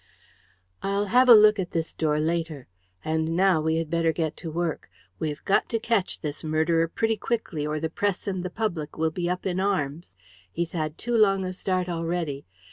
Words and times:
"I'll 0.81 1.05
have 1.13 1.29
a 1.29 1.35
look 1.35 1.59
at 1.59 1.73
this 1.73 1.93
door 1.93 2.19
later. 2.19 2.65
And 3.05 3.35
now, 3.35 3.61
we 3.61 3.75
had 3.75 3.91
better 3.91 4.11
get 4.11 4.35
to 4.37 4.49
work. 4.49 4.89
We 5.19 5.29
have 5.29 5.45
got 5.45 5.69
to 5.69 5.79
catch 5.79 6.21
this 6.21 6.43
murderer 6.43 6.87
pretty 6.87 7.17
quickly, 7.17 7.67
or 7.67 7.79
the 7.79 7.87
press 7.87 8.25
and 8.25 8.43
the 8.43 8.49
public 8.49 8.97
will 8.97 9.11
be 9.11 9.29
up 9.29 9.45
in 9.45 9.59
arms. 9.59 10.17
He's 10.51 10.71
had 10.71 10.97
too 10.97 11.15
long 11.15 11.45
a 11.45 11.53
start 11.53 11.87
already. 11.87 12.47